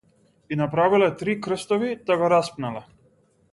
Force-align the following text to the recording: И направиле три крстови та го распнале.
И 0.55 0.55
направиле 0.61 1.09
три 1.19 1.35
крстови 1.47 1.93
та 2.09 2.17
го 2.25 2.29
распнале. 2.35 2.85